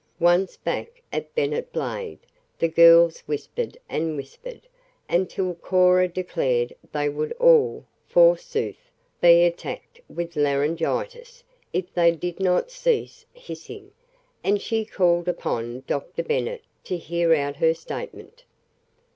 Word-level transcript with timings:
Once 0.19 0.57
back 0.57 1.03
at 1.13 1.35
Bennet 1.35 1.71
Blade 1.71 2.17
the 2.57 2.67
girls 2.67 3.19
whispered 3.27 3.77
and 3.87 4.15
whispered, 4.17 4.61
until 5.07 5.53
Cora 5.53 6.07
declared 6.07 6.73
they 6.91 7.07
would 7.07 7.31
all, 7.33 7.85
forsooth, 8.07 8.89
be 9.21 9.43
attacked 9.43 10.01
with 10.09 10.35
laryngitis, 10.35 11.43
if 11.71 11.93
they 11.93 12.11
did 12.13 12.39
not 12.39 12.71
cease 12.71 13.27
"hissing," 13.31 13.91
and 14.43 14.59
she 14.59 14.85
called 14.85 15.27
upon 15.27 15.83
Doctor 15.85 16.23
Bennet 16.23 16.63
to 16.85 16.97
bear 16.97 17.35
out 17.35 17.57
her 17.57 17.75
statement. 17.75 18.43